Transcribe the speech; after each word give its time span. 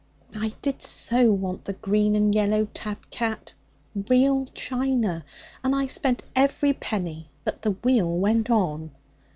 I 0.33 0.55
did 0.63 0.81
so 0.81 1.31
want 1.31 1.65
the 1.65 1.73
green 1.73 2.15
and 2.15 2.33
yellow 2.33 2.65
tab 2.73 3.07
cat 3.11 3.53
real 3.93 4.47
china 4.47 5.23
and 5.63 5.75
I 5.75 5.85
spent 5.85 6.23
every 6.35 6.73
penny, 6.73 7.29
but 7.43 7.61
the 7.61 7.73
wheel 7.83 8.17
went 8.17 8.49
on.' 8.49 8.89